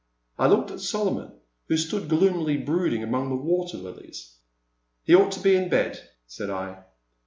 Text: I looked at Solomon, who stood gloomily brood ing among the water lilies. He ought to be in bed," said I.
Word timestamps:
I 0.39 0.47
looked 0.47 0.71
at 0.71 0.79
Solomon, 0.79 1.31
who 1.67 1.77
stood 1.77 2.09
gloomily 2.09 2.57
brood 2.57 2.91
ing 2.91 3.03
among 3.03 3.29
the 3.29 3.35
water 3.35 3.77
lilies. 3.77 4.35
He 5.03 5.13
ought 5.13 5.31
to 5.33 5.39
be 5.43 5.55
in 5.55 5.69
bed," 5.69 6.09
said 6.25 6.49
I. 6.49 6.85